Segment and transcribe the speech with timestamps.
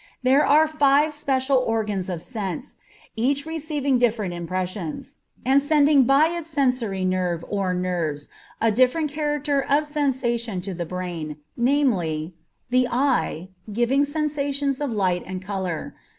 [0.23, 2.75] There are five special organs of sense,
[3.15, 8.27] each receiving different impressions, and sending by its sensory nerve or nerves
[8.59, 12.33] a different character of sensation to the brain, namely:
[12.71, 15.93] The eye, giving sensations of light and color.